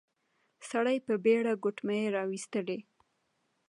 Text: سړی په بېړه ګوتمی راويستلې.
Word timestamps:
سړی 0.69 0.97
په 1.07 1.13
بېړه 1.23 1.53
ګوتمی 1.63 2.01
راويستلې. 2.15 2.79